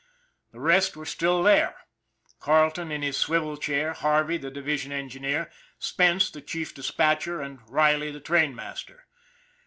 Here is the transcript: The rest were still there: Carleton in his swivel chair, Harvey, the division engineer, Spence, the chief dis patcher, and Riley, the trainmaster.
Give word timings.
The 0.51 0.59
rest 0.59 0.97
were 0.97 1.05
still 1.05 1.43
there: 1.43 1.75
Carleton 2.39 2.91
in 2.91 3.03
his 3.03 3.17
swivel 3.17 3.55
chair, 3.55 3.93
Harvey, 3.93 4.37
the 4.37 4.49
division 4.49 4.91
engineer, 4.91 5.51
Spence, 5.77 6.31
the 6.31 6.41
chief 6.41 6.73
dis 6.73 6.89
patcher, 6.89 7.39
and 7.39 7.59
Riley, 7.69 8.09
the 8.09 8.19
trainmaster. 8.19 9.05